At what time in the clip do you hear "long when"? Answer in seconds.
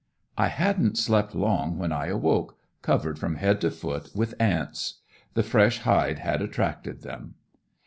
1.35-1.91